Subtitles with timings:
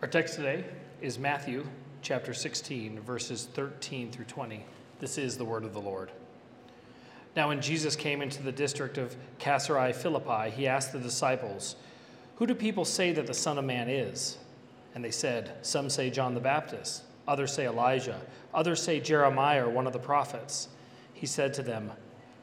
[0.00, 0.64] Our text today
[1.02, 1.66] is Matthew
[2.02, 4.64] chapter 16, verses 13 through 20.
[5.00, 6.12] This is the word of the Lord.
[7.34, 11.74] Now, when Jesus came into the district of Caesarea Philippi, he asked the disciples,
[12.36, 14.38] Who do people say that the Son of Man is?
[14.94, 18.20] And they said, Some say John the Baptist, others say Elijah,
[18.54, 20.68] others say Jeremiah or one of the prophets.
[21.12, 21.90] He said to them,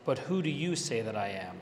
[0.03, 1.61] But who do you say that I am?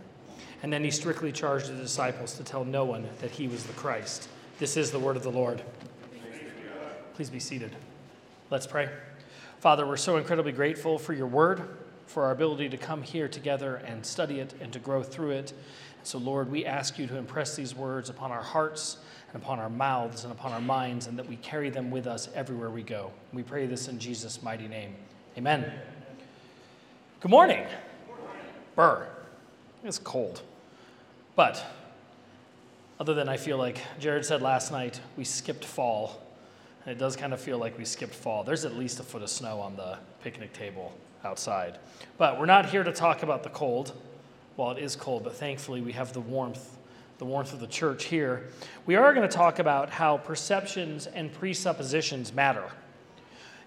[0.63, 3.73] And then he strictly charged the disciples to tell no one that he was the
[3.73, 4.29] Christ.
[4.59, 5.63] This is the word of the Lord.
[7.15, 7.75] Please be seated.
[8.49, 8.89] Let's pray.
[9.59, 11.61] Father, we're so incredibly grateful for your word,
[12.05, 15.53] for our ability to come here together and study it and to grow through it.
[16.03, 18.97] So, Lord, we ask you to impress these words upon our hearts
[19.31, 22.27] and upon our mouths and upon our minds, and that we carry them with us
[22.35, 23.11] everywhere we go.
[23.33, 24.95] We pray this in Jesus' mighty name.
[25.37, 25.71] Amen.
[27.19, 27.65] Good morning.
[28.75, 29.07] Burr.
[29.83, 30.41] It's cold.
[31.35, 31.63] But
[32.99, 36.21] other than I feel like Jared said last night, we skipped fall.
[36.85, 38.43] And it does kind of feel like we skipped fall.
[38.43, 41.77] There's at least a foot of snow on the picnic table outside.
[42.17, 43.93] But we're not here to talk about the cold.
[44.57, 46.77] Well, it is cold, but thankfully we have the warmth,
[47.17, 48.49] the warmth of the church here.
[48.85, 52.65] We are going to talk about how perceptions and presuppositions matter.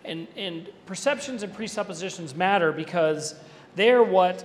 [0.04, 3.34] And, and perceptions and presuppositions matter because
[3.74, 4.44] they're what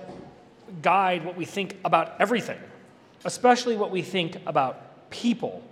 [0.80, 2.58] guide what we think about everything
[3.24, 5.62] especially what we think about people.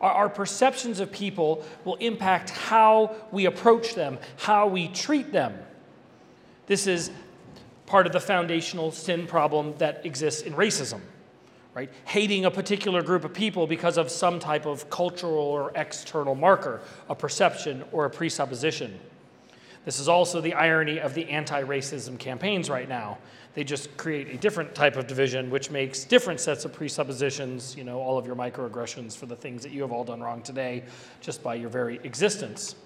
[0.00, 5.58] Our, our, perceptions of people will impact how we approach them, how we treat them.
[6.66, 7.10] This is
[7.86, 11.00] part of the foundational sin problem that exists in racism,
[11.74, 11.90] right?
[12.04, 16.82] Hating a particular group of people because of some type of cultural or external marker,
[17.08, 19.00] a perception or a presupposition.
[19.86, 23.16] This is also the irony of the anti racism campaigns right now.
[23.58, 27.82] They just create a different type of division, which makes different sets of presuppositions, you
[27.82, 30.84] know, all of your microaggressions for the things that you have all done wrong today,
[31.20, 32.76] just by your very existence.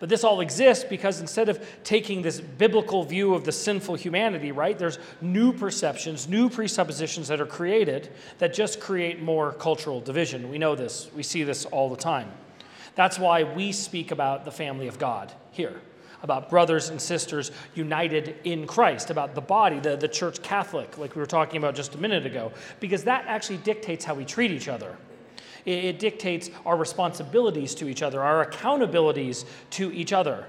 [0.00, 4.52] But this all exists because instead of taking this biblical view of the sinful humanity,
[4.52, 8.08] right, there's new perceptions, new presuppositions that are created
[8.38, 10.48] that just create more cultural division.
[10.48, 12.32] We know this, we see this all the time.
[12.94, 15.82] That's why we speak about the family of God here
[16.22, 21.14] about brothers and sisters united in Christ, about the body, the, the church Catholic, like
[21.16, 24.50] we were talking about just a minute ago, because that actually dictates how we treat
[24.50, 24.96] each other.
[25.64, 30.46] It, it dictates our responsibilities to each other, our accountabilities to each other.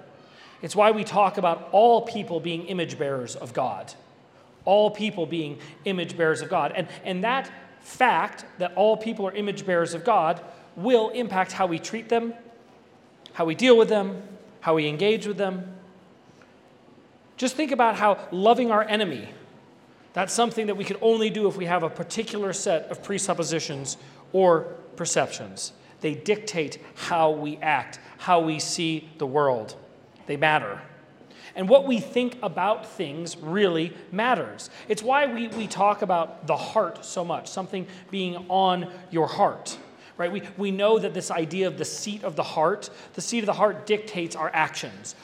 [0.62, 3.94] It's why we talk about all people being image bearers of God.
[4.66, 6.72] All people being image bearers of God.
[6.73, 7.51] And, and that
[7.81, 10.39] fact that all people are image bearers of God
[10.78, 12.33] will impact how we treat them,
[13.33, 14.22] how we deal with them,
[14.63, 15.75] how we engage with them.
[17.35, 19.28] Just think about how loving our enemy,
[20.13, 23.97] that's something that we can only do if we have a particular set of presuppositions
[24.31, 24.62] or
[24.96, 25.74] perceptions.
[26.00, 29.75] They dictate how we act, how we see the world.
[30.28, 30.81] They matter.
[31.57, 34.69] And what we think about things really matters.
[34.88, 39.78] It's why we, we talk about the heart so much, something being on your heart
[40.18, 40.31] right?
[40.31, 43.46] We, we know that this idea of the seat of the heart, the seat of
[43.46, 45.16] the heart dictates our actions.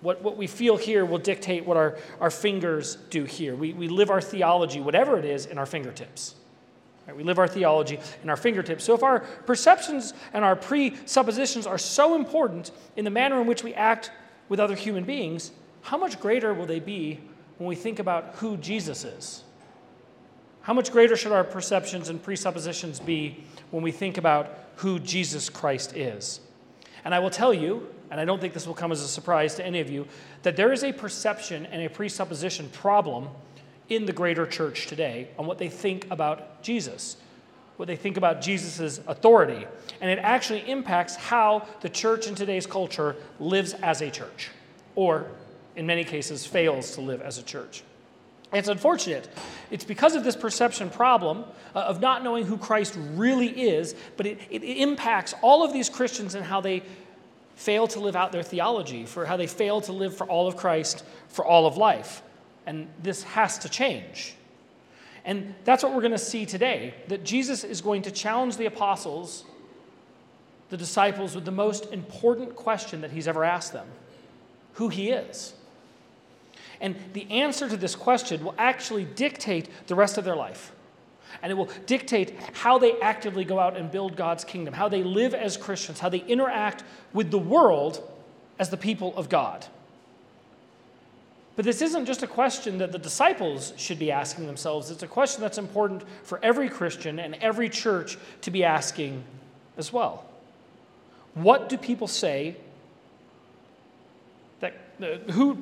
[0.00, 3.56] What, what we feel here will dictate what our, our fingers do here.
[3.56, 6.34] We, we live our theology, whatever it is, in our fingertips.
[7.06, 7.16] Right?
[7.16, 8.84] We live our theology in our fingertips.
[8.84, 13.64] So if our perceptions and our presuppositions are so important in the manner in which
[13.64, 14.12] we act
[14.48, 15.50] with other human beings,
[15.82, 17.20] how much greater will they be
[17.58, 19.42] when we think about who Jesus is?
[20.68, 25.48] How much greater should our perceptions and presuppositions be when we think about who Jesus
[25.48, 26.40] Christ is?
[27.06, 29.54] And I will tell you, and I don't think this will come as a surprise
[29.54, 30.06] to any of you,
[30.42, 33.28] that there is a perception and a presupposition problem
[33.88, 37.16] in the greater church today on what they think about Jesus,
[37.78, 39.66] what they think about Jesus' authority.
[40.02, 44.50] And it actually impacts how the church in today's culture lives as a church,
[44.96, 45.28] or
[45.76, 47.82] in many cases, fails to live as a church.
[48.52, 49.28] It's unfortunate.
[49.70, 54.26] It's because of this perception problem uh, of not knowing who Christ really is, but
[54.26, 56.82] it, it, it impacts all of these Christians and how they
[57.56, 60.56] fail to live out their theology, for how they fail to live for all of
[60.56, 62.22] Christ for all of life.
[62.66, 64.34] And this has to change.
[65.24, 68.66] And that's what we're going to see today that Jesus is going to challenge the
[68.66, 69.44] apostles
[70.70, 73.86] the disciples with the most important question that he's ever asked them
[74.74, 75.54] who he is.
[76.80, 80.72] And the answer to this question will actually dictate the rest of their life.
[81.42, 85.02] And it will dictate how they actively go out and build God's kingdom, how they
[85.02, 88.02] live as Christians, how they interact with the world
[88.58, 89.66] as the people of God.
[91.58, 94.92] But this isn't just a question that the disciples should be asking themselves.
[94.92, 99.24] It's a question that's important for every Christian and every church to be asking
[99.76, 100.24] as well.
[101.34, 102.56] What do people say
[104.60, 105.58] that, uh, who,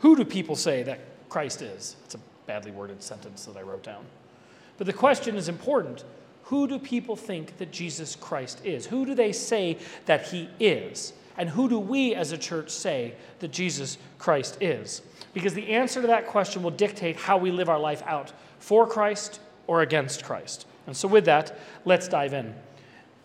[0.00, 1.96] who do people say that Christ is?
[2.04, 4.04] It's a badly worded sentence that I wrote down.
[4.76, 6.04] But the question is important.
[6.44, 8.86] Who do people think that Jesus Christ is?
[8.86, 11.12] Who do they say that he is?
[11.36, 15.02] And who do we as a church say that Jesus Christ is?
[15.32, 18.86] Because the answer to that question will dictate how we live our life out for
[18.86, 20.66] Christ or against Christ.
[20.86, 22.54] And so, with that, let's dive in.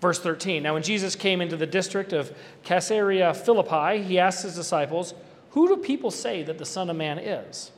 [0.02, 2.32] Verse 13 Now, when Jesus came into the district of
[2.64, 5.16] Caesarea Philippi, he asked his disciples,
[5.56, 7.72] Who do people say that the Son of Man is?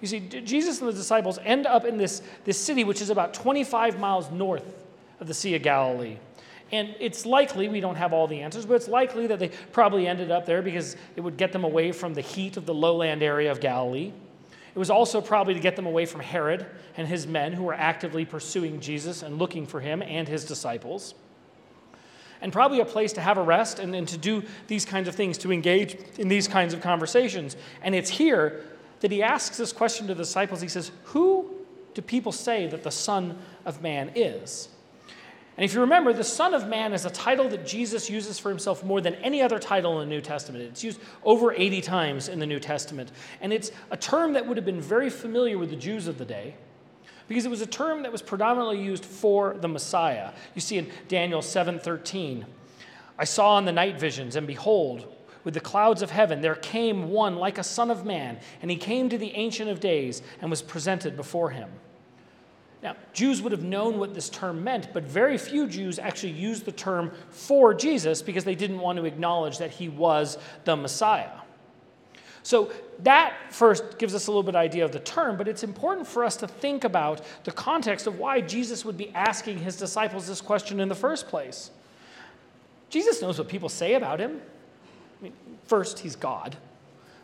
[0.00, 3.34] You see, Jesus and the disciples end up in this, this city, which is about
[3.34, 4.74] 25 miles north
[5.20, 6.16] of the Sea of Galilee.
[6.72, 10.06] And it's likely, we don't have all the answers, but it's likely that they probably
[10.06, 13.22] ended up there because it would get them away from the heat of the lowland
[13.22, 14.10] area of Galilee.
[14.74, 16.64] It was also probably to get them away from Herod
[16.96, 21.14] and his men who were actively pursuing Jesus and looking for him and his disciples.
[22.40, 25.14] And probably a place to have a rest and, and to do these kinds of
[25.14, 27.56] things, to engage in these kinds of conversations.
[27.82, 28.64] And it's here
[29.00, 30.60] that he asks this question to the disciples.
[30.60, 31.50] He says, Who
[31.94, 34.68] do people say that the Son of Man is?
[35.56, 38.48] And if you remember, the Son of Man is a title that Jesus uses for
[38.48, 40.62] himself more than any other title in the New Testament.
[40.62, 43.10] It's used over 80 times in the New Testament.
[43.40, 46.24] And it's a term that would have been very familiar with the Jews of the
[46.24, 46.54] day
[47.28, 50.32] because it was a term that was predominantly used for the Messiah.
[50.54, 52.46] You see in Daniel 7:13,
[53.18, 55.14] I saw in the night visions and behold,
[55.44, 58.76] with the clouds of heaven there came one like a son of man, and he
[58.76, 61.70] came to the ancient of days and was presented before him.
[62.82, 66.64] Now, Jews would have known what this term meant, but very few Jews actually used
[66.64, 71.30] the term for Jesus because they didn't want to acknowledge that he was the Messiah.
[72.42, 76.06] So that first gives us a little bit idea of the term, but it's important
[76.06, 80.26] for us to think about the context of why Jesus would be asking his disciples
[80.26, 81.70] this question in the first place.
[82.90, 84.40] Jesus knows what people say about him.
[85.20, 85.32] I mean,
[85.66, 86.56] first, he's God.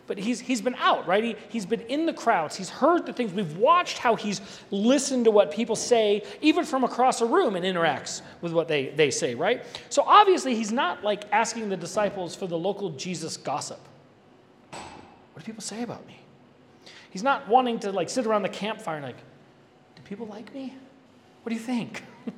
[0.06, 1.24] But he's, he's been out, right?
[1.24, 2.56] He, he's been in the crowds.
[2.56, 3.32] He's heard the things.
[3.32, 7.64] We've watched how he's listened to what people say, even from across a room, and
[7.64, 9.64] interacts with what they, they say, right?
[9.88, 13.80] So obviously, he's not like asking the disciples for the local Jesus gossip.
[15.34, 16.20] What do people say about me?
[17.10, 19.18] He's not wanting to like sit around the campfire and like,
[19.96, 20.74] do people like me?
[21.42, 22.02] What do you think?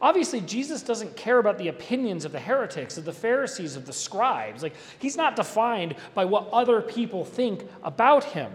[0.00, 3.92] Obviously, Jesus doesn't care about the opinions of the heretics, of the Pharisees, of the
[3.92, 4.62] scribes.
[4.62, 8.52] Like, he's not defined by what other people think about him.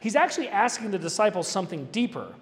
[0.00, 2.34] He's actually asking the disciples something deeper.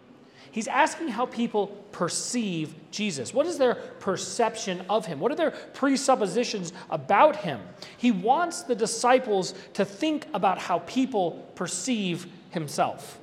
[0.50, 3.34] He's asking how people perceive Jesus.
[3.34, 5.20] What is their perception of him?
[5.20, 7.60] What are their presuppositions about him?
[7.96, 13.18] He wants the disciples to think about how people perceive himself.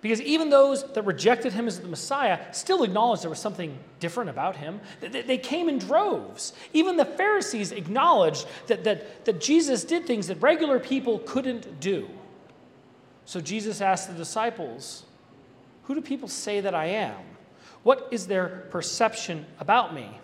[0.00, 4.30] Because even those that rejected him as the Messiah still acknowledged there was something different
[4.30, 4.80] about him.
[5.00, 6.52] They came in droves.
[6.72, 12.08] Even the Pharisees acknowledged that, that, that Jesus did things that regular people couldn't do.
[13.26, 15.04] So Jesus asked the disciples,
[15.84, 17.16] Who do people say that I am?
[17.82, 20.18] What is their perception about me?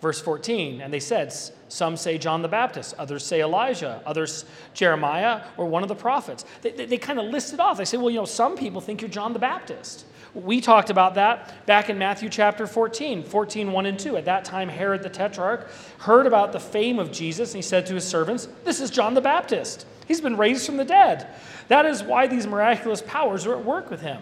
[0.00, 1.32] Verse 14, and they said,
[1.68, 6.44] Some say John the Baptist, others say Elijah, others Jeremiah or one of the prophets.
[6.62, 7.78] They, they, they kind of listed off.
[7.78, 10.06] They say, Well, you know, some people think you're John the Baptist.
[10.34, 14.16] We talked about that back in Matthew chapter 14, 14, 1 and 2.
[14.16, 17.84] At that time, Herod the Tetrarch heard about the fame of Jesus, and he said
[17.86, 19.86] to his servants, This is John the Baptist.
[20.10, 21.28] He's been raised from the dead.
[21.68, 24.20] That is why these miraculous powers are at work with him,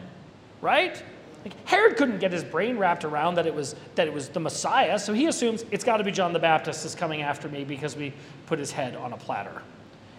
[0.61, 1.03] right?
[1.43, 4.39] Like Herod couldn't get his brain wrapped around that it was that it was the
[4.39, 7.65] Messiah, so he assumes it's got to be John the Baptist is coming after me
[7.65, 8.13] because we
[8.45, 9.63] put his head on a platter.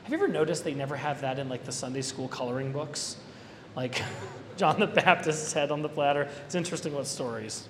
[0.05, 3.17] Have you ever noticed they never have that in like the Sunday school coloring books?
[3.75, 4.01] Like
[4.57, 6.27] John the Baptist's head on the platter.
[6.47, 7.67] It's interesting what stories.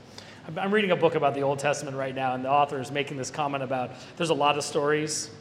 [0.56, 3.18] I'm reading a book about the Old Testament right now, and the author is making
[3.18, 5.32] this comment about there's a lot of stories,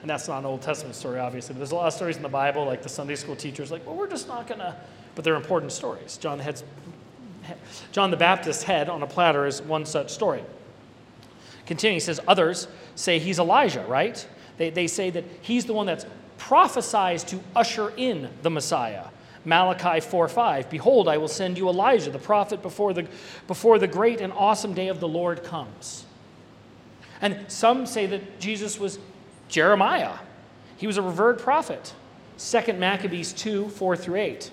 [0.00, 2.22] and that's not an Old Testament story, obviously, but there's a lot of stories in
[2.22, 4.76] the Bible, like the Sunday school teachers, like, well, we're just not gonna,
[5.14, 6.16] but they're important stories.
[6.16, 6.62] John the head's
[7.92, 10.42] John the Baptist's head on a platter is one such story.
[11.66, 14.26] Continuing, he says, Others say he's Elijah, right?
[14.56, 19.06] They, they say that he's the one that's prophesied to usher in the Messiah.
[19.44, 20.70] Malachi 4 5.
[20.70, 23.06] Behold, I will send you Elijah, the prophet, before the,
[23.46, 26.04] before the great and awesome day of the Lord comes.
[27.20, 28.98] And some say that Jesus was
[29.48, 30.18] Jeremiah.
[30.76, 31.94] He was a revered prophet.
[32.38, 34.50] 2 Maccabees 2 4 through 8.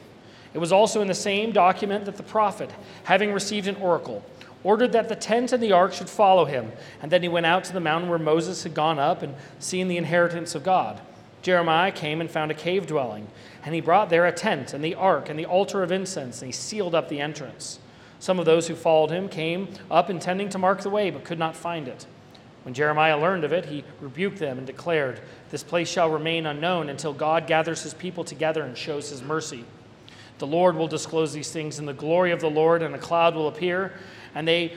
[0.53, 2.71] It was also in the same document that the prophet,
[3.03, 4.23] having received an oracle,
[4.63, 6.71] ordered that the tent and the ark should follow him.
[7.01, 9.87] And then he went out to the mountain where Moses had gone up and seen
[9.87, 11.01] the inheritance of God.
[11.41, 13.27] Jeremiah came and found a cave dwelling,
[13.63, 16.47] and he brought there a tent and the ark and the altar of incense, and
[16.47, 17.77] he sealed up the entrance.
[18.17, 21.37] Some of those who followed him came up intending to mark the way, but could
[21.37, 22.07] not find it.
[22.65, 26.89] When Jeremiah learned of it, he rebuked them and declared, This place shall remain unknown
[26.89, 29.63] until God gathers his people together and shows his mercy.
[30.39, 33.35] The Lord will disclose these things in the glory of the Lord, and a cloud
[33.35, 33.93] will appear.
[34.33, 34.73] And they,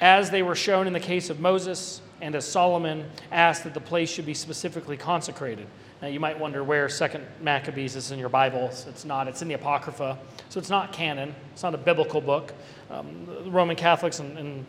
[0.00, 3.80] as they were shown in the case of Moses, and as Solomon asked that the
[3.80, 5.66] place should be specifically consecrated.
[6.00, 8.86] Now, you might wonder where Second Maccabees is in your Bibles.
[8.88, 9.28] It's not.
[9.28, 10.16] It's in the Apocrypha,
[10.48, 11.34] so it's not canon.
[11.52, 12.54] It's not a biblical book.
[12.90, 14.66] Um, Roman Catholics and, and,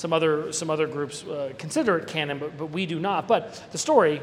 [0.00, 3.28] some other some other groups uh, consider it canon, but, but we do not.
[3.28, 4.22] But the story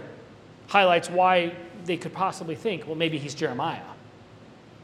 [0.66, 1.54] highlights why
[1.86, 3.84] they could possibly think, well, maybe he's Jeremiah.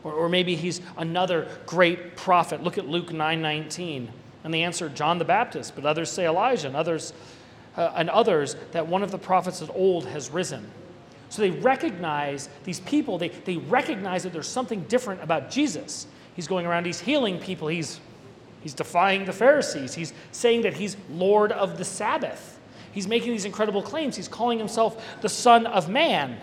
[0.03, 2.63] Or, or maybe he's another great prophet.
[2.63, 4.07] Look at Luke 9:19.
[4.43, 7.13] And they answered John the Baptist, but others say Elijah, and others,
[7.75, 10.69] uh, and others that one of the prophets of old has risen.
[11.29, 16.05] So they recognize these people, they, they recognize that there's something different about Jesus.
[16.35, 17.99] He's going around, he's healing people, he's,
[18.63, 22.59] he's defying the Pharisees, he's saying that he's Lord of the Sabbath.
[22.91, 24.15] He's making these incredible claims.
[24.15, 26.37] He's calling himself the Son of Man.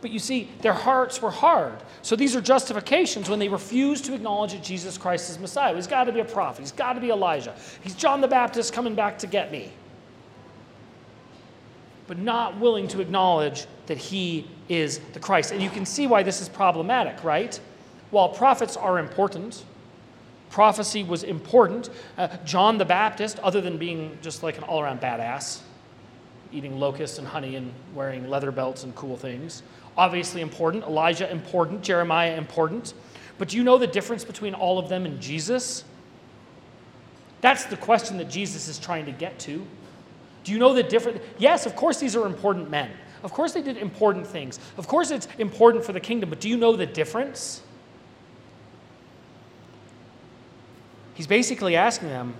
[0.00, 1.74] But you see, their hearts were hard.
[2.02, 5.74] So these are justifications when they refuse to acknowledge that Jesus Christ is Messiah.
[5.74, 6.60] He's got to be a prophet.
[6.60, 7.56] He's got to be Elijah.
[7.82, 9.72] He's John the Baptist coming back to get me.
[12.06, 15.50] But not willing to acknowledge that he is the Christ.
[15.50, 17.58] And you can see why this is problematic, right?
[18.10, 19.64] While prophets are important,
[20.50, 21.90] prophecy was important.
[22.16, 25.60] Uh, John the Baptist, other than being just like an all around badass,
[26.52, 29.62] eating locusts and honey and wearing leather belts and cool things,
[29.96, 30.84] obviously important.
[30.84, 31.82] Elijah, important.
[31.82, 32.94] Jeremiah, important.
[33.36, 35.84] But do you know the difference between all of them and Jesus?
[37.40, 39.64] That's the question that Jesus is trying to get to.
[40.44, 41.20] Do you know the difference?
[41.38, 42.90] Yes, of course, these are important men.
[43.22, 44.58] Of course, they did important things.
[44.76, 47.62] Of course, it's important for the kingdom, but do you know the difference?
[51.18, 52.36] He's basically asking them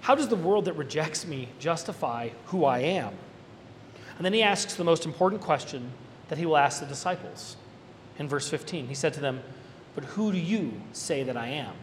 [0.00, 3.14] how does the world that rejects me justify who I am?
[4.16, 5.92] And then he asks the most important question
[6.28, 7.56] that he will ask the disciples.
[8.18, 9.40] In verse 15, he said to them,
[9.94, 11.74] But who do you say that I am?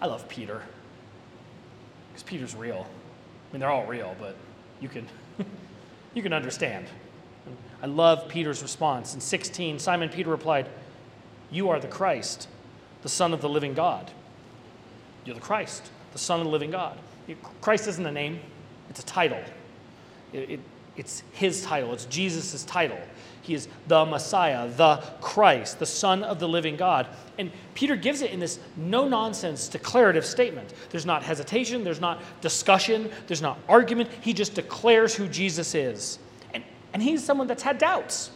[0.00, 0.62] I love Peter.
[2.12, 2.86] Because Peter's real.
[2.86, 4.36] I mean, they're all real, but
[4.80, 5.04] you can,
[6.14, 6.86] you can understand.
[7.82, 9.14] I love Peter's response.
[9.14, 10.68] In 16, Simon Peter replied,
[11.50, 12.46] You are the Christ,
[13.02, 14.10] the Son of the living God.
[15.24, 16.98] You're the Christ, the Son of the living God.
[17.60, 18.40] Christ isn't a name,
[18.88, 19.40] it's a title.
[20.32, 20.60] It, it,
[20.96, 22.98] it's his title, it's Jesus' title.
[23.42, 27.06] He is the Messiah, the Christ, the Son of the living God.
[27.38, 30.74] And Peter gives it in this no nonsense declarative statement.
[30.90, 34.10] There's not hesitation, there's not discussion, there's not argument.
[34.20, 36.18] He just declares who Jesus is.
[36.52, 36.62] And,
[36.92, 38.30] and he's someone that's had doubts.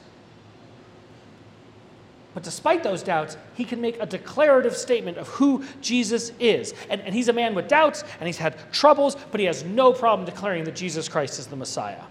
[2.35, 6.73] But despite those doubts, he can make a declarative statement of who Jesus is.
[6.89, 9.93] And, and he's a man with doubts and he's had troubles, but he has no
[9.93, 12.03] problem declaring that Jesus Christ is the Messiah.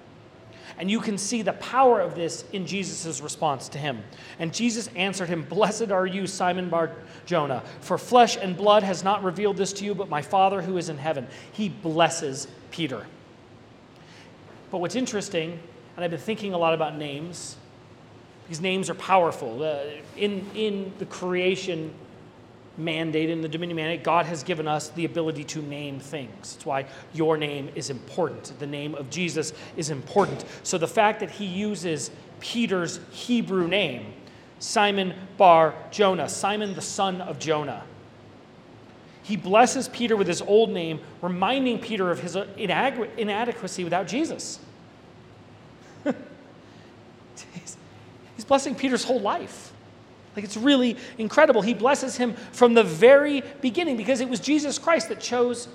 [0.77, 4.01] And you can see the power of this in Jesus' response to him.
[4.39, 6.91] And Jesus answered him, Blessed are you, Simon Bar
[7.25, 10.77] Jonah, for flesh and blood has not revealed this to you, but my Father who
[10.77, 11.27] is in heaven.
[11.51, 13.05] He blesses Peter.
[14.71, 15.59] But what's interesting,
[15.95, 17.57] and I've been thinking a lot about names,
[18.51, 19.63] these names are powerful.
[19.63, 19.79] Uh,
[20.17, 21.93] in, in the creation
[22.77, 26.55] mandate, in the dominion mandate, God has given us the ability to name things.
[26.55, 28.51] That's why your name is important.
[28.59, 30.43] The name of Jesus is important.
[30.63, 34.11] So the fact that he uses Peter's Hebrew name,
[34.59, 37.85] Simon Bar Jonah, Simon the son of Jonah,
[39.23, 44.59] he blesses Peter with his old name, reminding Peter of his inadequacy without Jesus.
[48.41, 49.71] He's blessing Peter's whole life.
[50.35, 51.61] Like it's really incredible.
[51.61, 55.67] He blesses him from the very beginning because it was Jesus Christ that chose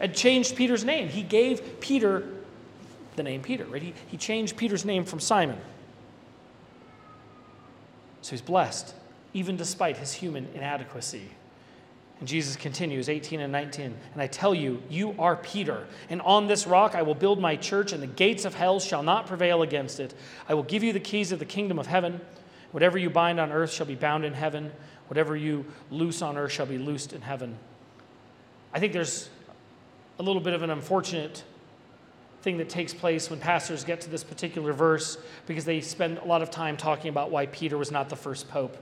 [0.00, 1.08] and changed Peter's name.
[1.08, 2.26] He gave Peter
[3.14, 3.80] the name Peter, right?
[3.80, 5.56] He, he changed Peter's name from Simon.
[8.22, 8.92] So he's blessed,
[9.32, 11.28] even despite his human inadequacy.
[12.20, 13.94] And Jesus continues, 18 and 19.
[14.12, 17.56] And I tell you, you are Peter, and on this rock I will build my
[17.56, 20.14] church, and the gates of hell shall not prevail against it.
[20.48, 22.20] I will give you the keys of the kingdom of heaven.
[22.70, 24.72] Whatever you bind on earth shall be bound in heaven.
[25.08, 27.58] Whatever you loose on earth shall be loosed in heaven.
[28.72, 29.28] I think there's
[30.18, 31.44] a little bit of an unfortunate
[32.42, 36.24] thing that takes place when pastors get to this particular verse because they spend a
[36.24, 38.76] lot of time talking about why Peter was not the first pope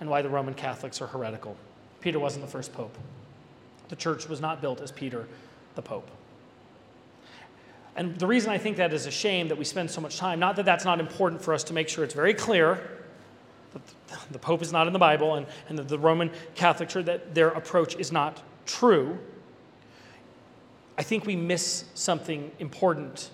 [0.00, 1.56] and why the Roman Catholics are heretical.
[2.04, 2.94] Peter wasn't the first pope.
[3.88, 5.26] The church was not built as Peter,
[5.74, 6.06] the pope.
[7.96, 10.38] And the reason I think that is a shame that we spend so much time,
[10.38, 13.00] not that that's not important for us to make sure it's very clear
[13.72, 13.80] that
[14.30, 17.34] the Pope is not in the Bible and, and that the Roman Catholic Church, that
[17.34, 19.18] their approach is not true.
[20.98, 23.30] I think we miss something important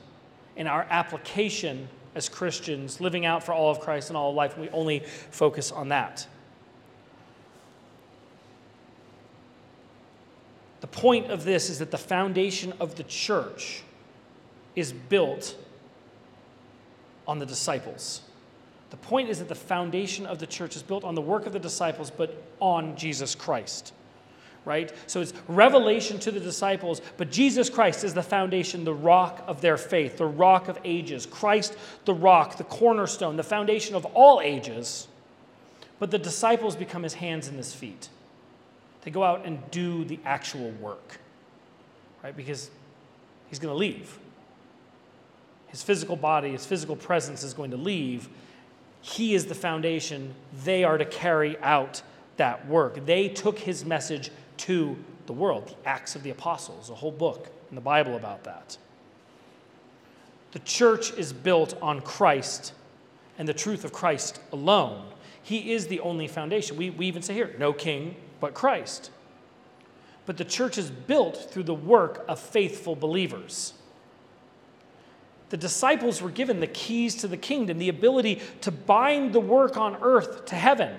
[0.54, 4.52] in our application as Christians, living out for all of Christ in all of life,
[4.52, 5.00] and we only
[5.30, 6.28] focus on that.
[10.80, 13.82] The point of this is that the foundation of the church
[14.74, 15.56] is built
[17.26, 18.22] on the disciples.
[18.90, 21.52] The point is that the foundation of the church is built on the work of
[21.52, 23.92] the disciples, but on Jesus Christ.
[24.64, 24.92] Right?
[25.06, 29.60] So it's revelation to the disciples, but Jesus Christ is the foundation, the rock of
[29.60, 31.24] their faith, the rock of ages.
[31.24, 35.08] Christ, the rock, the cornerstone, the foundation of all ages.
[35.98, 38.08] But the disciples become his hands and his feet.
[39.02, 41.18] They go out and do the actual work,
[42.22, 42.36] right?
[42.36, 42.70] Because
[43.48, 44.18] he's going to leave.
[45.68, 48.28] His physical body, his physical presence is going to leave.
[49.00, 50.34] He is the foundation.
[50.64, 52.02] They are to carry out
[52.36, 53.06] that work.
[53.06, 55.68] They took his message to the world.
[55.82, 58.76] The Acts of the Apostles, a whole book in the Bible about that.
[60.52, 62.72] The church is built on Christ
[63.38, 65.06] and the truth of Christ alone.
[65.42, 66.76] He is the only foundation.
[66.76, 69.10] We, we even say here, no king but Christ.
[70.26, 73.74] But the church is built through the work of faithful believers.
[75.50, 79.76] The disciples were given the keys to the kingdom, the ability to bind the work
[79.76, 80.96] on earth to heaven.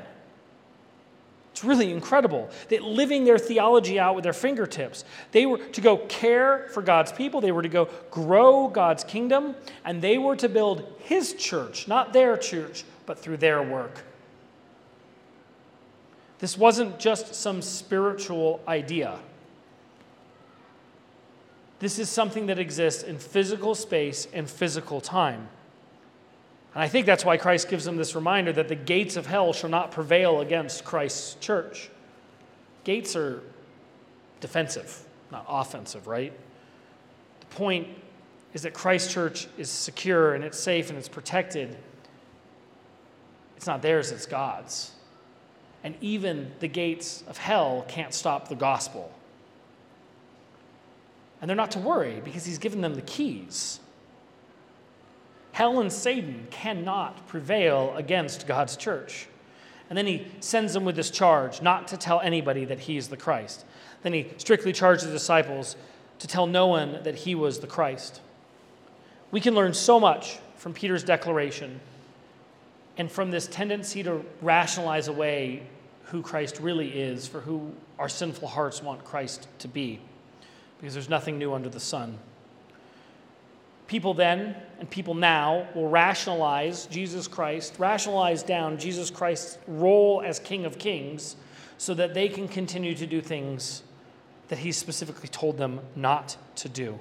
[1.51, 5.97] It's really incredible that living their theology out with their fingertips, they were to go
[5.97, 9.55] care for God's people, they were to go grow God's kingdom,
[9.85, 14.03] and they were to build His church, not their church, but through their work.
[16.41, 19.19] This wasn't just some spiritual idea.
[21.77, 25.47] This is something that exists in physical space and physical time.
[26.73, 29.53] And I think that's why Christ gives them this reminder that the gates of hell
[29.53, 31.91] shall not prevail against Christ's church.
[32.85, 33.43] Gates are
[34.39, 36.33] defensive, not offensive, right?
[37.41, 37.87] The point
[38.55, 41.77] is that Christ's church is secure and it's safe and it's protected.
[43.57, 44.91] It's not theirs, it's God's.
[45.83, 49.11] And even the gates of hell can't stop the gospel.
[51.41, 53.79] And they're not to worry because he's given them the keys.
[55.53, 59.27] Hell and Satan cannot prevail against God's church.
[59.89, 63.09] And then he sends them with this charge not to tell anybody that he is
[63.09, 63.65] the Christ.
[64.03, 65.75] Then he strictly charged the disciples
[66.19, 68.21] to tell no one that he was the Christ.
[69.31, 71.81] We can learn so much from Peter's declaration
[73.01, 75.63] and from this tendency to rationalize away
[76.03, 79.99] who Christ really is for who our sinful hearts want Christ to be
[80.77, 82.19] because there's nothing new under the sun.
[83.87, 90.37] People then and people now will rationalize Jesus Christ, rationalize down Jesus Christ's role as
[90.37, 91.37] King of Kings
[91.79, 93.81] so that they can continue to do things
[94.49, 96.99] that he specifically told them not to do.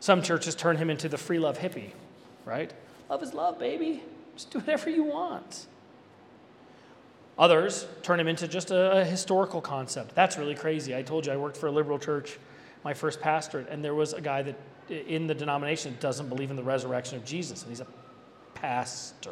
[0.00, 1.90] Some churches turn him into the free love hippie,
[2.46, 2.72] right?
[3.10, 4.02] Love is love, baby.
[4.34, 5.66] Just do whatever you want.
[7.38, 10.14] Others turn him into just a, a historical concept.
[10.14, 10.94] That's really crazy.
[10.94, 12.38] I told you I worked for a liberal church
[12.84, 14.56] my first pastorate, and there was a guy that
[14.88, 17.86] in the denomination doesn't believe in the resurrection of Jesus, and he's a
[18.54, 19.30] pastor.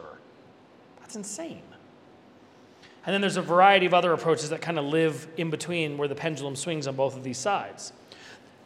[1.01, 1.63] That's insane.
[3.05, 6.09] And then there's a variety of other approaches that kind of live in between where
[6.09, 7.93] the pendulum swings on both of these sides.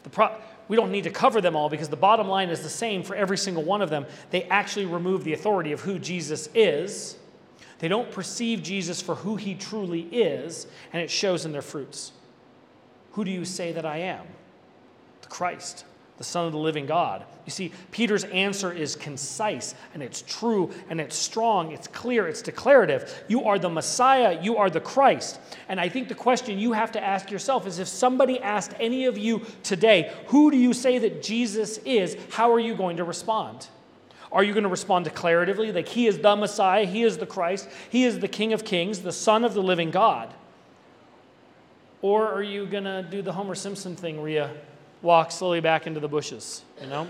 [0.03, 0.37] The pro-
[0.69, 3.15] we don't need to cover them all because the bottom line is the same for
[3.15, 4.07] every single one of them.
[4.31, 7.17] They actually remove the authority of who Jesus is.
[7.81, 12.13] They don't perceive Jesus for who he truly is, and it shows in their fruits.
[13.13, 14.27] Who do you say that I am?
[15.25, 15.85] the Christ,
[16.17, 17.25] the Son of the living God.
[17.45, 22.41] You see, Peter's answer is concise and it's true and it's strong, it's clear, it's
[22.41, 23.25] declarative.
[23.29, 25.41] You are the Messiah, you are the Christ.
[25.69, 29.07] And I think the question you have to ask yourself is if somebody asked any
[29.07, 33.05] of you today, who do you say that Jesus is, how are you going to
[33.05, 33.67] respond?
[34.31, 37.69] Are you going to respond declaratively, like he is the Messiah, he is the Christ,
[37.91, 40.33] he is the King of Kings, the Son of the living God?
[42.03, 44.49] Or are you going to do the Homer Simpson thing you
[45.05, 47.09] walk slowly back into the bushes, you know?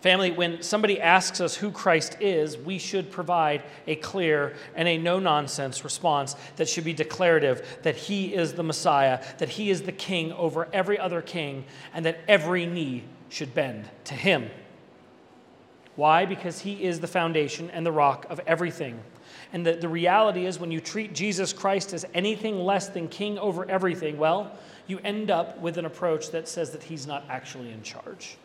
[0.00, 4.96] Family, when somebody asks us who Christ is, we should provide a clear and a
[4.96, 9.82] no nonsense response that should be declarative that he is the Messiah, that he is
[9.82, 14.48] the king over every other king, and that every knee should bend to him.
[15.96, 16.24] Why?
[16.24, 18.98] Because he is the foundation and the rock of everything.
[19.52, 23.38] And the, the reality is, when you treat Jesus Christ as anything less than king
[23.38, 24.56] over everything, well,
[24.90, 28.36] you end up with an approach that says that he's not actually in charge.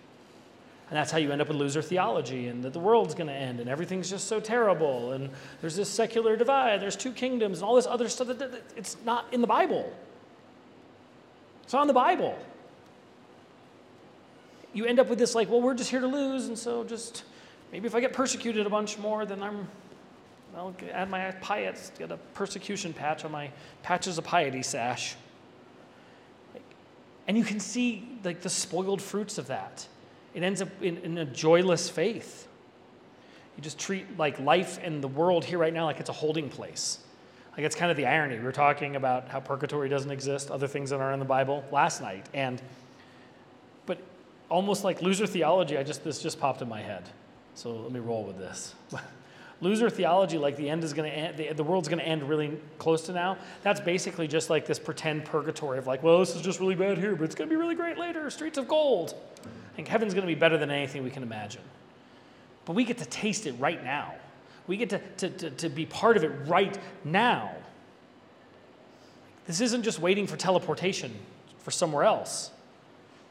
[0.89, 3.33] And that's how you end up with loser theology and that the world's going to
[3.33, 7.67] end and everything's just so terrible and there's this secular divide, there's two kingdoms and
[7.67, 8.27] all this other stuff.
[8.27, 9.91] That, it's not in the Bible.
[11.63, 12.37] It's not in the Bible.
[14.73, 17.23] You end up with this like, well, we're just here to lose, and so just
[17.71, 19.67] maybe if I get persecuted a bunch more, then I'm,
[20.55, 23.49] I'll add my piety, get a persecution patch on my
[23.81, 25.15] patches of piety sash.
[27.27, 29.87] And you can see like the spoiled fruits of that
[30.35, 32.47] it ends up in, in a joyless faith.
[33.55, 36.49] You just treat like life and the world here right now like it's a holding
[36.49, 36.99] place.
[37.53, 38.37] Like it's kind of the irony.
[38.37, 41.63] We were talking about how purgatory doesn't exist, other things that aren't in the Bible
[41.71, 42.61] last night, and
[43.85, 43.97] but
[44.49, 47.03] almost like loser theology, I just this just popped in my head.
[47.53, 48.75] So let me roll with this.
[49.61, 52.27] loser theology, like the end is going to end, the, the world's going to end
[52.27, 53.37] really close to now.
[53.63, 56.97] That's basically just like this pretend purgatory of like, well, this is just really bad
[56.97, 58.29] here, but it's going to be really great later.
[58.29, 59.15] Streets of gold.
[59.45, 61.61] I think heaven's going to be better than anything we can imagine.
[62.65, 64.13] But we get to taste it right now.
[64.67, 67.51] We get to, to, to, to be part of it right now.
[69.45, 71.13] This isn't just waiting for teleportation
[71.59, 72.49] for somewhere else.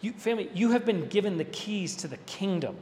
[0.01, 2.77] You, family, you have been given the keys to the kingdom.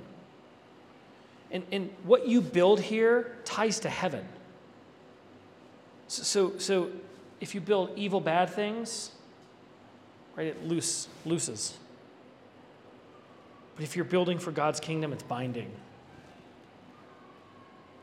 [1.52, 4.24] And, and what you build here ties to heaven.
[6.08, 6.90] So, so,
[7.40, 9.10] if you build evil, bad things,
[10.36, 11.76] right, it loose, looses.
[13.76, 15.70] But if you're building for God's kingdom, it's binding.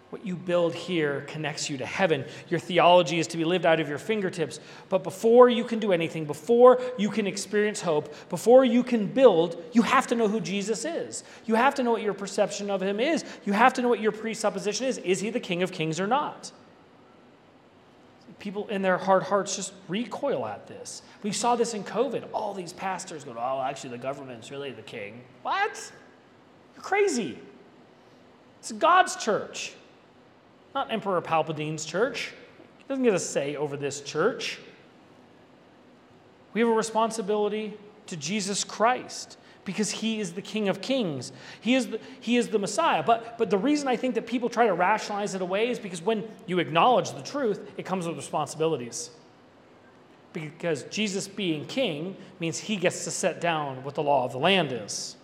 [0.09, 2.25] What you build here connects you to heaven.
[2.49, 4.59] Your theology is to be lived out of your fingertips.
[4.89, 9.63] But before you can do anything, before you can experience hope, before you can build,
[9.71, 11.23] you have to know who Jesus is.
[11.45, 13.23] You have to know what your perception of him is.
[13.45, 14.97] You have to know what your presupposition is.
[14.97, 16.51] Is he the King of Kings or not?
[18.39, 21.01] people in their hard hearts just recoil at this.
[21.23, 22.27] We saw this in COVID.
[22.33, 25.21] All these pastors go, oh, actually, the government's really the king.
[25.43, 25.91] What?
[26.75, 27.37] You're crazy.
[28.59, 29.73] It's God's church,
[30.73, 32.33] not Emperor Palpatine's church.
[32.77, 34.59] He doesn't get a say over this church.
[36.53, 37.77] We have a responsibility
[38.07, 41.31] to Jesus Christ because he is the King of Kings.
[41.61, 43.03] He is the, he is the Messiah.
[43.03, 46.01] But, but the reason I think that people try to rationalize it away is because
[46.01, 49.11] when you acknowledge the truth, it comes with responsibilities.
[50.33, 54.39] Because Jesus being king means he gets to set down what the law of the
[54.39, 55.15] land is.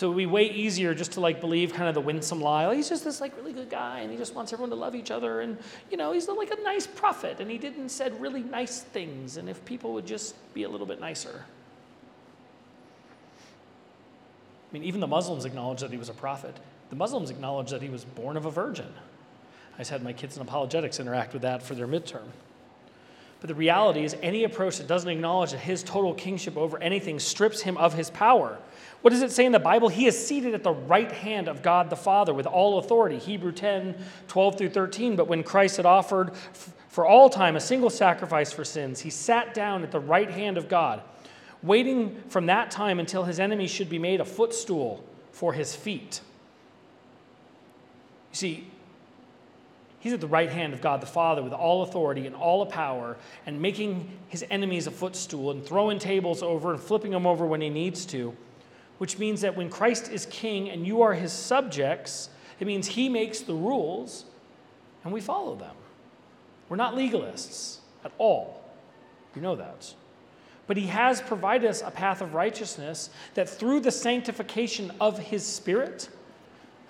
[0.00, 2.64] So it would be way easier just to like believe kind of the winsome lie.
[2.64, 4.94] Oh, he's just this like really good guy and he just wants everyone to love
[4.94, 5.58] each other and
[5.90, 9.46] you know, he's like a nice prophet and he didn't said really nice things and
[9.46, 11.44] if people would just be a little bit nicer.
[14.70, 16.56] I mean, even the Muslims acknowledge that he was a prophet.
[16.88, 18.94] The Muslims acknowledge that he was born of a virgin.
[19.74, 22.28] I just had my kids in apologetics interact with that for their midterm.
[23.40, 27.18] But the reality is, any approach that doesn't acknowledge that his total kingship over anything
[27.18, 28.58] strips him of his power.
[29.00, 29.88] What does it say in the Bible?
[29.88, 33.18] He is seated at the right hand of God the Father with all authority.
[33.18, 33.94] Hebrew 10,
[34.28, 35.16] 12 through 13.
[35.16, 36.36] But when Christ had offered
[36.88, 40.58] for all time a single sacrifice for sins, he sat down at the right hand
[40.58, 41.02] of God
[41.62, 46.20] waiting from that time until his enemies should be made a footstool for his feet.
[48.32, 48.66] You see,
[50.00, 53.16] he's at the right hand of God the Father with all authority and all power,
[53.46, 57.60] and making his enemies a footstool and throwing tables over and flipping them over when
[57.60, 58.34] he needs to,
[58.98, 63.08] which means that when Christ is king and you are his subjects, it means he
[63.08, 64.24] makes the rules
[65.04, 65.74] and we follow them.
[66.68, 68.62] We're not legalists at all.
[69.34, 69.94] You know that.
[70.66, 75.44] But he has provided us a path of righteousness that through the sanctification of his
[75.44, 76.08] Spirit,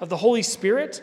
[0.00, 1.02] of the Holy Spirit,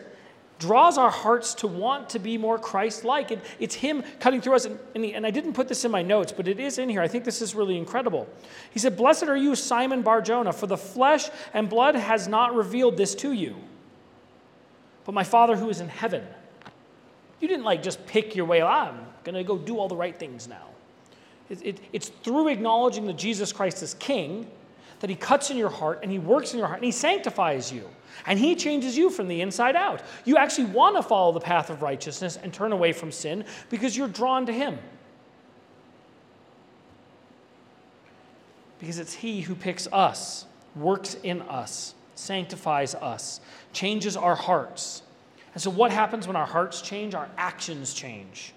[0.58, 3.30] draws our hearts to want to be more Christ like.
[3.30, 4.64] And it's Him cutting through us.
[4.64, 6.88] And, and, he, and, I didn't put this in my notes, but it is in
[6.88, 7.00] here.
[7.00, 8.28] I think this is really incredible.
[8.70, 12.96] He said, Blessed are you, Simon Bar-Jonah, for the flesh and blood has not revealed
[12.96, 13.56] this to you,
[15.04, 16.26] but my Father who is in heaven.
[17.40, 19.96] You didn't like just pick your way, oh, I'm going to go do all the
[19.96, 20.66] right things now.
[21.48, 24.50] It, it, it's through acknowledging that Jesus Christ is King
[25.00, 27.72] that He cuts in your heart and He works in your heart and He sanctifies
[27.72, 27.88] you.
[28.26, 30.02] And He changes you from the inside out.
[30.24, 33.96] You actually want to follow the path of righteousness and turn away from sin because
[33.96, 34.78] you're drawn to Him.
[38.78, 41.94] Because it's He who picks us, works in us.
[42.14, 43.40] sanctifies us,
[43.72, 45.02] changes our hearts.
[45.54, 47.14] And so, what happens when our hearts change?
[47.14, 48.52] Our actions change.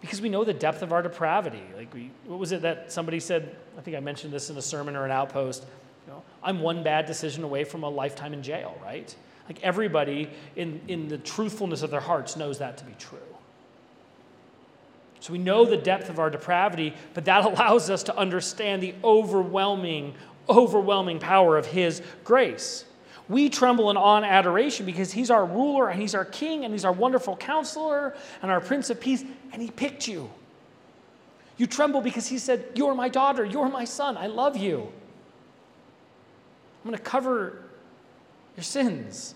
[0.00, 1.62] Because we know the depth of our depravity.
[1.76, 3.56] Like, we, what was it that somebody said?
[3.76, 5.64] I think I mentioned this in a sermon or an outpost.
[6.06, 9.14] You know, I'm one bad decision away from a lifetime in jail, right?
[9.48, 13.18] Like, everybody in, in the truthfulness of their hearts knows that to be true.
[15.20, 18.94] So we know the depth of our depravity, but that allows us to understand the
[19.02, 20.14] overwhelming,
[20.48, 22.84] overwhelming power of His grace.
[23.28, 26.72] We tremble in awe and adoration because He's our ruler and He's our King and
[26.72, 30.30] He's our wonderful counselor and our Prince of Peace, and He picked you.
[31.58, 34.90] You tremble because He said, You're my daughter, you're my son, I love you.
[36.84, 37.62] I'm going to cover
[38.56, 39.34] your sins.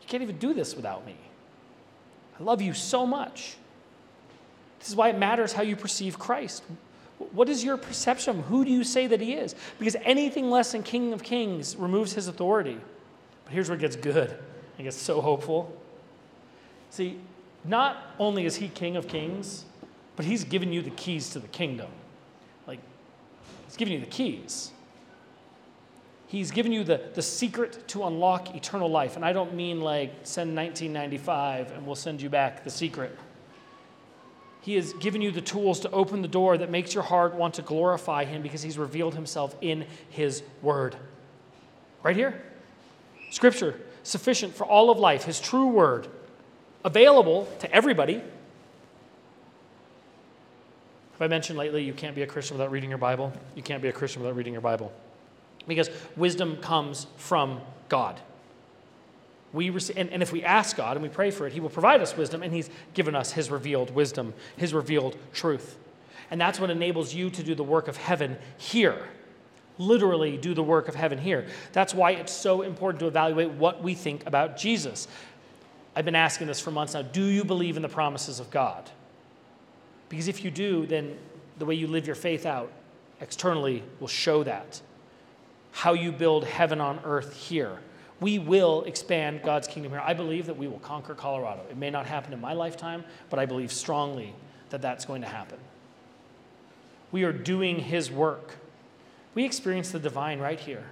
[0.00, 1.16] You can't even do this without me.
[2.38, 3.56] I love you so much.
[4.78, 6.62] This is why it matters how you perceive Christ.
[7.32, 8.42] What is your perception?
[8.44, 9.54] Who do you say that he is?
[9.78, 12.80] Because anything less than King of Kings removes his authority.
[13.50, 14.38] But here's where it gets good.
[14.78, 15.76] It gets so hopeful.
[16.90, 17.18] See,
[17.64, 19.64] not only is he King of Kings,
[20.14, 21.88] but he's given you the keys to the kingdom.
[22.68, 22.78] Like,
[23.66, 24.70] he's given you the keys.
[26.28, 29.16] He's given you the, the secret to unlock eternal life.
[29.16, 33.18] And I don't mean like send 1995 and we'll send you back the secret.
[34.60, 37.54] He has given you the tools to open the door that makes your heart want
[37.54, 40.94] to glorify Him because He's revealed Himself in His Word.
[42.04, 42.40] Right here.
[43.30, 46.08] Scripture, sufficient for all of life, His true Word,
[46.84, 48.14] available to everybody.
[48.14, 48.24] Have
[51.20, 53.32] I mentioned lately you can't be a Christian without reading your Bible?
[53.54, 54.92] You can't be a Christian without reading your Bible.
[55.66, 58.20] Because wisdom comes from God.
[59.52, 61.70] We receive, and, and if we ask God and we pray for it, He will
[61.70, 65.76] provide us wisdom, and He's given us His revealed wisdom, His revealed truth.
[66.30, 69.08] And that's what enables you to do the work of heaven here.
[69.80, 71.46] Literally, do the work of heaven here.
[71.72, 75.08] That's why it's so important to evaluate what we think about Jesus.
[75.96, 77.02] I've been asking this for months now.
[77.02, 78.88] Do you believe in the promises of God?
[80.08, 81.18] Because if you do, then
[81.58, 82.70] the way you live your faith out
[83.20, 84.80] externally will show that.
[85.72, 87.80] How you build heaven on earth here
[88.20, 90.02] we will expand God's kingdom here.
[90.04, 91.62] I believe that we will conquer Colorado.
[91.70, 94.34] It may not happen in my lifetime, but I believe strongly
[94.68, 95.58] that that's going to happen.
[97.12, 98.56] We are doing His work.
[99.34, 100.84] We experience the divine right here.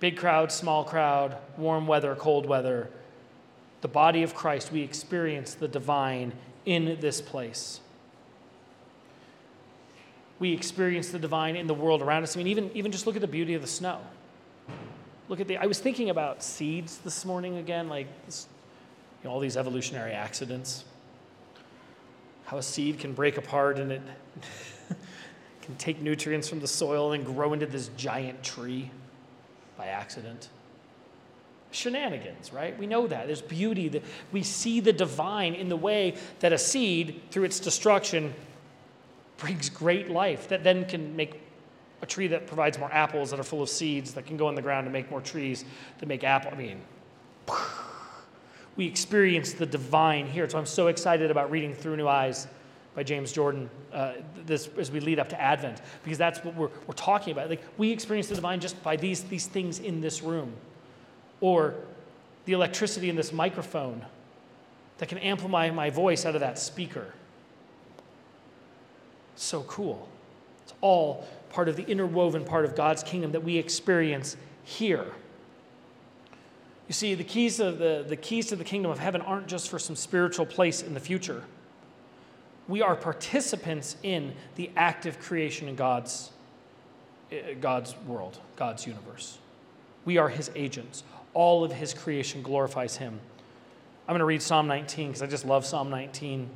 [0.00, 2.90] Big crowd, small crowd, warm weather, cold weather.
[3.80, 6.32] The body of Christ, we experience the divine
[6.64, 7.80] in this place.
[10.38, 12.36] We experience the divine in the world around us.
[12.36, 14.00] I mean, even, even just look at the beauty of the snow
[15.28, 18.46] look at the i was thinking about seeds this morning again like this,
[19.22, 20.84] you know, all these evolutionary accidents
[22.46, 24.02] how a seed can break apart and it
[25.66, 28.90] can take nutrients from the soil and grow into this giant tree
[29.76, 30.48] by accident
[31.70, 34.02] shenanigans right we know that there's beauty that
[34.32, 38.32] we see the divine in the way that a seed through its destruction
[39.36, 41.42] brings great life that then can make
[42.02, 44.54] a tree that provides more apples that are full of seeds that can go in
[44.54, 45.64] the ground and make more trees
[45.98, 46.50] that make apple.
[46.52, 46.80] I mean,
[48.76, 50.48] we experience the divine here.
[50.48, 52.46] So I'm so excited about reading Through New Eyes
[52.96, 54.14] by James Jordan uh,
[54.46, 57.50] this, as we lead up to Advent, because that's what we're, we're talking about.
[57.50, 60.54] Like, we experience the divine just by these, these things in this room,
[61.42, 61.74] or
[62.46, 64.04] the electricity in this microphone
[64.96, 67.12] that can amplify my voice out of that speaker.
[69.36, 70.08] So cool.
[70.64, 75.04] It's all part of the interwoven part of God's kingdom that we experience here.
[76.88, 79.68] You see, the keys, of the, the keys to the kingdom of heaven aren't just
[79.68, 81.44] for some spiritual place in the future.
[82.68, 86.32] We are participants in the active creation in God's,
[87.30, 89.38] eh, God's world, God's universe.
[90.04, 91.04] We are his agents.
[91.34, 93.20] All of his creation glorifies him.
[94.08, 96.48] I'm going to read Psalm 19 because I just love Psalm 19.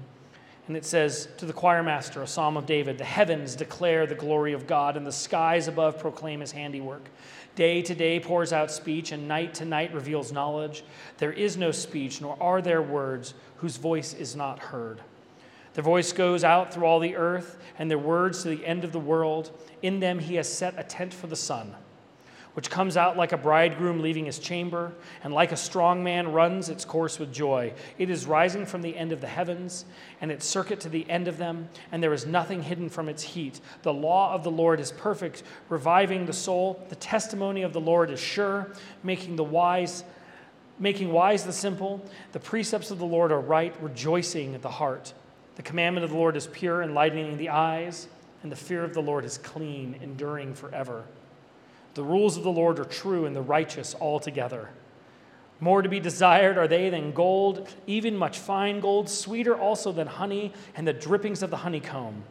[0.68, 4.14] And it says to the choir master, a psalm of David, the heavens declare the
[4.14, 7.02] glory of God, and the skies above proclaim his handiwork.
[7.56, 10.84] Day to day pours out speech, and night to night reveals knowledge.
[11.18, 15.00] There is no speech, nor are there words whose voice is not heard.
[15.74, 18.92] Their voice goes out through all the earth, and their words to the end of
[18.92, 19.50] the world.
[19.82, 21.74] In them he has set a tent for the sun
[22.54, 26.68] which comes out like a bridegroom leaving his chamber, and like a strong man runs
[26.68, 27.72] its course with joy.
[27.96, 29.84] It is rising from the end of the heavens,
[30.20, 33.22] and its circuit to the end of them, and there is nothing hidden from its
[33.22, 33.60] heat.
[33.82, 36.84] The law of the Lord is perfect, reviving the soul.
[36.88, 40.04] The testimony of the Lord is sure, making the wise
[40.78, 42.02] making wise the simple.
[42.32, 45.12] The precepts of the Lord are right, rejoicing the heart.
[45.60, 48.08] The commandment of the Lord is pure, enlightening the eyes,
[48.42, 51.04] and the fear of the Lord is clean, enduring forever.
[51.92, 54.70] The rules of the Lord are true and the righteous altogether.
[55.60, 60.06] More to be desired are they than gold, even much fine gold, sweeter also than
[60.06, 62.24] honey and the drippings of the honeycomb.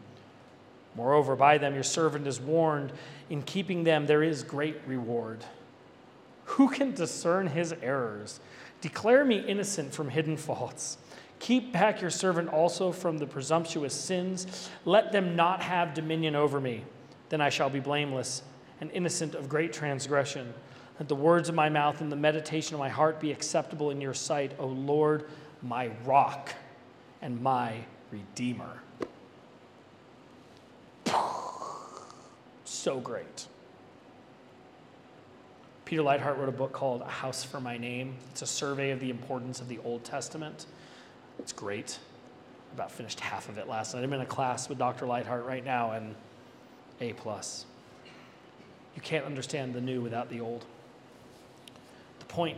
[0.95, 2.91] Moreover, by them your servant is warned.
[3.29, 5.45] In keeping them, there is great reward.
[6.45, 8.39] Who can discern his errors?
[8.81, 10.97] Declare me innocent from hidden faults.
[11.39, 14.69] Keep back your servant also from the presumptuous sins.
[14.85, 16.83] Let them not have dominion over me.
[17.29, 18.43] Then I shall be blameless
[18.81, 20.53] and innocent of great transgression.
[20.99, 24.01] Let the words of my mouth and the meditation of my heart be acceptable in
[24.01, 25.25] your sight, O Lord,
[25.61, 26.53] my rock
[27.21, 27.75] and my
[28.11, 28.81] redeemer.
[32.65, 33.47] So great.
[35.85, 38.15] Peter Leithart wrote a book called A House for My Name.
[38.31, 40.65] It's a survey of the importance of the Old Testament.
[41.39, 41.97] It's great.
[42.73, 44.03] About finished half of it last night.
[44.03, 45.05] I'm in a class with Dr.
[45.05, 46.13] Leithart right now, and
[47.01, 47.65] A plus.
[48.95, 50.65] You can't understand the new without the old.
[52.19, 52.57] The point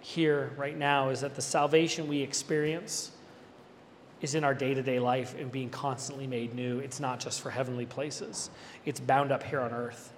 [0.00, 3.10] here right now is that the salvation we experience
[4.22, 6.78] is in our day to day life and being constantly made new.
[6.78, 8.50] It's not just for heavenly places,
[8.84, 10.12] it's bound up here on earth.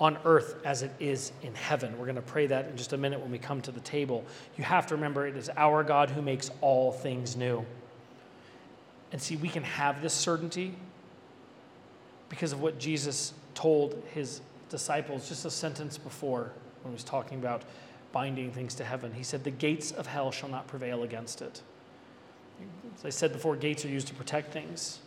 [0.00, 1.96] On earth as it is in heaven.
[1.98, 4.24] We're going to pray that in just a minute when we come to the table.
[4.56, 7.64] You have to remember it is our God who makes all things new.
[9.12, 10.74] And see, we can have this certainty
[12.28, 16.50] because of what Jesus told his disciples just a sentence before
[16.82, 17.62] when he was talking about
[18.10, 19.12] binding things to heaven.
[19.12, 21.60] He said, The gates of hell shall not prevail against it.
[22.98, 25.00] As I said before, gates are used to protect things.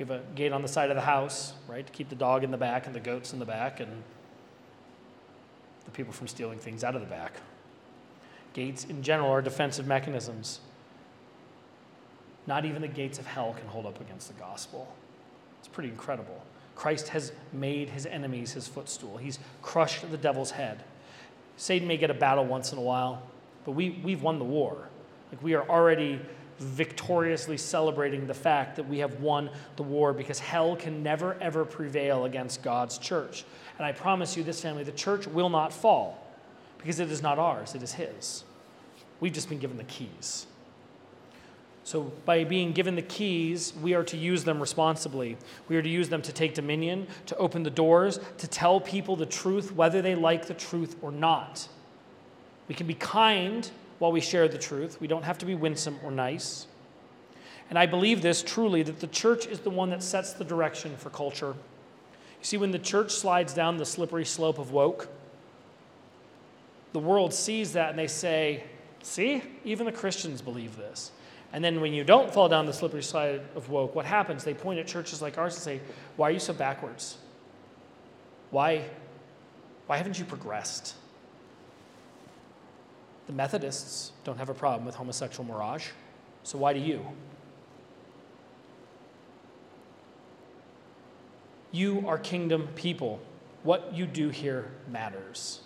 [0.00, 2.42] We have a gate on the side of the house, right, to keep the dog
[2.42, 4.02] in the back and the goats in the back and
[5.84, 7.34] the people from stealing things out of the back.
[8.54, 10.60] Gates, in general, are defensive mechanisms.
[12.46, 14.90] Not even the gates of hell can hold up against the gospel.
[15.58, 16.46] It's pretty incredible.
[16.74, 20.82] Christ has made his enemies his footstool, he's crushed the devil's head.
[21.58, 23.22] Satan may get a battle once in a while,
[23.66, 24.88] but we, we've won the war.
[25.30, 26.22] Like we are already
[26.60, 31.64] victoriously celebrating the fact that we have won the war because hell can never, ever
[31.64, 33.44] prevail against God's church.
[33.78, 36.22] And I promise you, this family, the church will not fall
[36.76, 38.44] because it is not ours, it is His.
[39.20, 40.46] We've just been given the keys.
[41.82, 45.36] So, by being given the keys, we are to use them responsibly.
[45.68, 49.16] We are to use them to take dominion, to open the doors, to tell people
[49.16, 51.68] the truth, whether they like the truth or not.
[52.68, 53.68] We can be kind
[54.00, 55.00] while we share the truth.
[55.00, 56.66] We don't have to be winsome or nice.
[57.68, 60.96] And I believe this truly that the church is the one that sets the direction
[60.96, 61.54] for culture.
[62.40, 65.08] You see, when the church slides down the slippery slope of woke,
[66.92, 68.64] the world sees that and they say,
[69.02, 71.12] See, even the Christians believe this.
[71.52, 74.44] And then when you don't fall down the slippery slide of woke, what happens?
[74.44, 75.80] They point at churches like ours and say,
[76.16, 77.18] Why are you so backwards?
[78.50, 78.84] Why,
[79.86, 80.94] why haven't you progressed?
[83.30, 85.90] The Methodists don't have a problem with homosexual mirage,
[86.42, 87.06] so why do you?
[91.70, 93.20] You are kingdom people.
[93.62, 95.60] What you do here matters.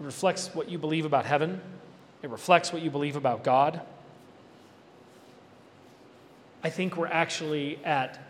[0.00, 1.60] It reflects what you believe about heaven,
[2.22, 3.82] it reflects what you believe about God.
[6.64, 8.26] I think we're actually at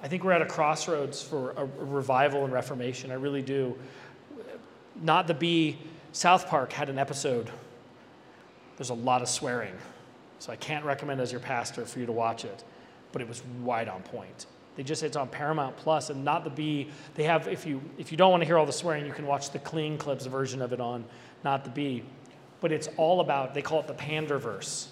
[0.00, 3.10] I think we're at a crossroads for a revival and reformation.
[3.10, 3.76] I really do.
[5.00, 5.78] Not the Bee,
[6.12, 7.50] South Park had an episode.
[8.76, 9.74] There's a lot of swearing.
[10.38, 12.64] So I can't recommend as your pastor for you to watch it,
[13.12, 14.46] but it was right on point.
[14.76, 16.88] They just it's on Paramount Plus and not the Bee.
[17.14, 19.26] They have if you if you don't want to hear all the swearing, you can
[19.26, 21.04] watch the clean clips version of it on
[21.44, 22.02] not the Bee.
[22.60, 24.88] But it's all about they call it the panderverse.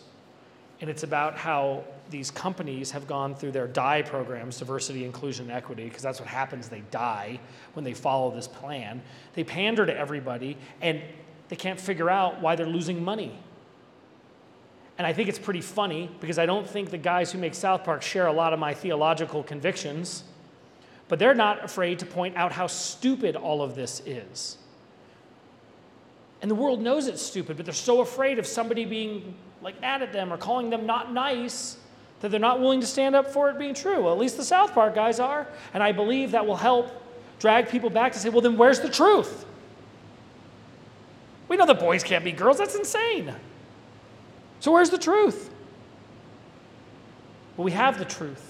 [0.81, 5.57] And it's about how these companies have gone through their DIE programs, diversity, inclusion, and
[5.57, 6.69] equity, because that's what happens.
[6.69, 7.41] They die
[7.75, 9.03] when they follow this plan.
[9.35, 11.01] They pander to everybody, and
[11.49, 13.39] they can't figure out why they're losing money.
[14.99, 17.85] And I think it's pretty funny because I don't think the guys who make South
[17.85, 20.25] Park share a lot of my theological convictions,
[21.09, 24.59] but they're not afraid to point out how stupid all of this is.
[26.43, 30.03] And the world knows it's stupid, but they're so afraid of somebody being like mad
[30.03, 31.79] at them or calling them not nice
[32.21, 34.03] that they're not willing to stand up for it being true.
[34.03, 35.47] Well, at least the South Park guys are.
[35.75, 36.91] And I believe that will help
[37.39, 39.47] drag people back to say, well, then where's the truth?
[41.49, 42.59] We know that boys can't be girls.
[42.59, 43.35] That's insane.
[44.61, 45.51] So where's the truth?
[47.57, 48.47] Well, we have the truth.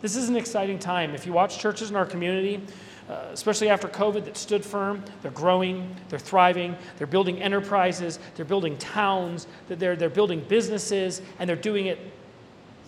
[0.00, 1.14] This is an exciting time.
[1.14, 2.60] If you watch churches in our community,
[3.08, 5.02] uh, especially after COVID, that stood firm.
[5.22, 11.48] They're growing, they're thriving, they're building enterprises, they're building towns, they're, they're building businesses, and
[11.48, 11.98] they're doing it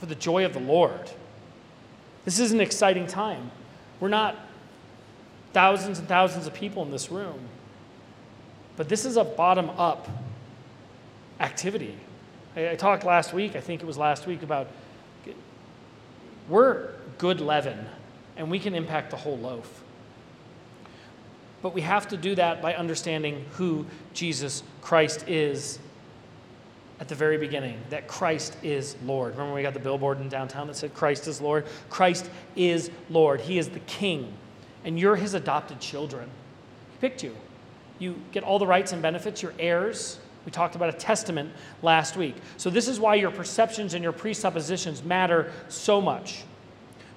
[0.00, 1.10] for the joy of the Lord.
[2.24, 3.50] This is an exciting time.
[4.00, 4.34] We're not
[5.52, 7.38] thousands and thousands of people in this room.
[8.76, 10.08] But this is a bottom up
[11.38, 11.96] activity.
[12.56, 14.68] I, I, talked last week, I think it was last week, about
[16.48, 17.86] we're good leaven
[18.36, 19.82] and we can impact the whole loaf.
[21.62, 23.84] But we have to do that by understanding who
[24.14, 25.78] Jesus Christ is
[27.00, 29.32] at the very beginning that Christ is Lord.
[29.32, 31.66] Remember, we got the billboard in downtown that said, Christ is Lord?
[31.88, 33.40] Christ is Lord.
[33.40, 34.32] He is the King,
[34.84, 36.28] and you're his adopted children.
[36.92, 37.34] He picked you.
[37.98, 40.18] You get all the rights and benefits, you're heirs.
[40.44, 41.50] We talked about a testament
[41.82, 42.36] last week.
[42.56, 46.44] So, this is why your perceptions and your presuppositions matter so much.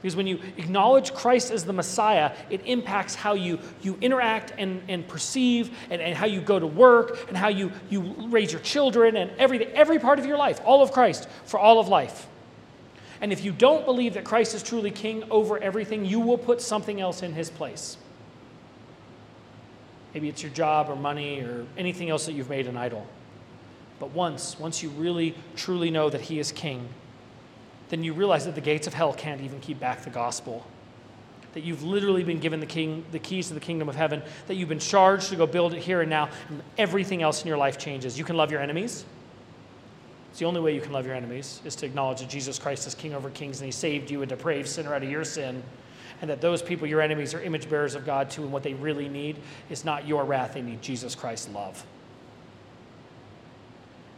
[0.03, 4.83] Because when you acknowledge Christ as the Messiah, it impacts how you, you interact and,
[4.89, 8.59] and perceive and, and how you go to work and how you, you raise your
[8.59, 12.27] children and everything, every part of your life, all of Christ for all of life.
[13.21, 16.59] And if you don't believe that Christ is truly king over everything, you will put
[16.59, 17.95] something else in his place.
[20.13, 23.07] Maybe it's your job or money or anything else that you've made an idol.
[24.01, 26.89] But once, once you really truly know that he is king,
[27.93, 30.65] then you realize that the gates of hell can't even keep back the gospel.
[31.53, 34.55] That you've literally been given the, king, the keys to the kingdom of heaven, that
[34.55, 37.57] you've been charged to go build it here and now, and everything else in your
[37.57, 38.17] life changes.
[38.17, 39.05] You can love your enemies.
[40.31, 42.87] It's the only way you can love your enemies, is to acknowledge that Jesus Christ
[42.87, 45.61] is King over kings and He saved you, a depraved sinner, out of your sin.
[46.19, 48.73] And that those people, your enemies, are image bearers of God too, and what they
[48.73, 49.37] really need
[49.69, 51.85] is not your wrath, they need Jesus Christ's love.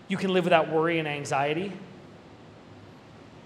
[0.07, 1.73] You can live without worry and anxiety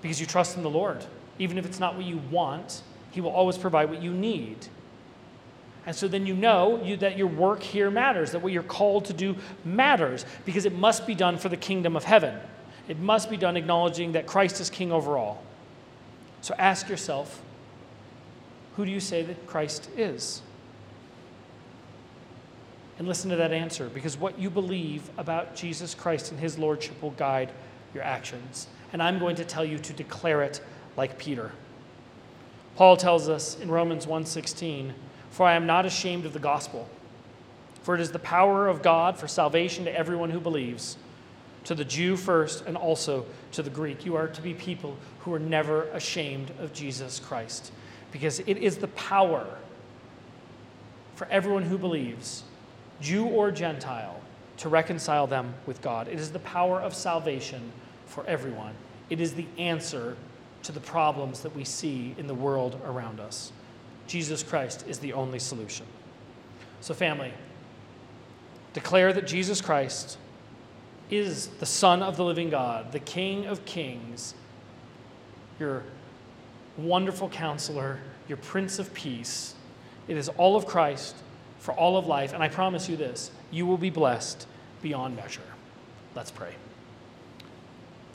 [0.01, 1.03] because you trust in the Lord.
[1.37, 4.67] Even if it's not what you want, He will always provide what you need.
[5.85, 9.05] And so then you know you, that your work here matters, that what you're called
[9.05, 12.37] to do matters, because it must be done for the kingdom of heaven.
[12.87, 15.43] It must be done acknowledging that Christ is king over all.
[16.41, 17.41] So ask yourself
[18.75, 20.41] who do you say that Christ is?
[22.97, 27.01] And listen to that answer, because what you believe about Jesus Christ and his lordship
[27.01, 27.51] will guide
[27.93, 30.61] your actions and I'm going to tell you to declare it
[30.97, 31.51] like Peter.
[32.75, 34.93] Paul tells us in Romans 1:16,
[35.29, 36.87] "For I am not ashamed of the gospel,
[37.83, 40.97] for it is the power of God for salvation to everyone who believes,
[41.65, 45.33] to the Jew first and also to the Greek." You are to be people who
[45.33, 47.71] are never ashamed of Jesus Christ,
[48.11, 49.45] because it is the power
[51.15, 52.43] for everyone who believes,
[53.01, 54.21] Jew or Gentile,
[54.57, 56.07] to reconcile them with God.
[56.07, 57.73] It is the power of salvation
[58.09, 58.73] for everyone.
[59.09, 60.17] It is the answer
[60.63, 63.51] to the problems that we see in the world around us.
[64.07, 65.85] Jesus Christ is the only solution.
[66.81, 67.31] So, family,
[68.73, 70.17] declare that Jesus Christ
[71.09, 74.33] is the Son of the living God, the King of kings,
[75.59, 75.83] your
[76.77, 79.55] wonderful counselor, your Prince of Peace.
[80.07, 81.15] It is all of Christ
[81.59, 82.33] for all of life.
[82.33, 84.47] And I promise you this you will be blessed
[84.81, 85.41] beyond measure.
[86.15, 86.53] Let's pray.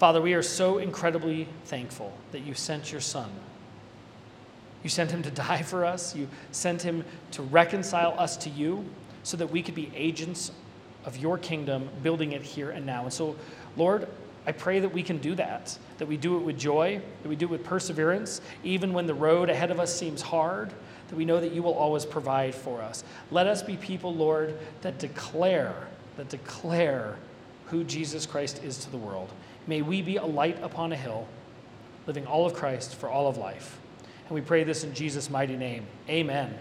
[0.04, 3.30] Father, we are so incredibly thankful that you sent your Son.
[4.82, 6.14] You sent him to die for us.
[6.14, 8.84] You sent him to reconcile us to you
[9.22, 10.52] so that we could be agents
[11.06, 13.04] of your kingdom, building it here and now.
[13.04, 13.34] And so,
[13.78, 14.06] Lord,
[14.46, 17.34] I pray that we can do that, that we do it with joy, that we
[17.34, 20.70] do it with perseverance, even when the road ahead of us seems hard,
[21.08, 23.04] that we know that you will always provide for us.
[23.30, 25.88] Let us be people, Lord, that declare,
[26.18, 27.16] that declare
[27.68, 29.30] who Jesus Christ is to the world.
[29.66, 31.26] May we be a light upon a hill,
[32.06, 33.78] living all of Christ for all of life.
[34.28, 35.86] And we pray this in Jesus' mighty name.
[36.08, 36.54] Amen.